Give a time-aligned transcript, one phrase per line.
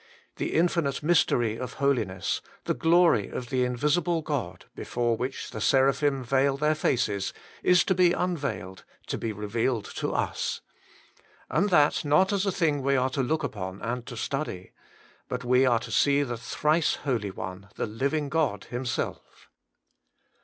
[0.37, 5.93] The infinite mystery of holiness, tue glory of the Invisible God, before which the sera
[5.93, 10.61] phim veil their faces, is to be unveiled, to be revealed to us.
[11.51, 14.71] And that not as a thing we are to look upon and to study.
[15.29, 19.51] But we are to see the Thrice Holy One, the Living God Himself.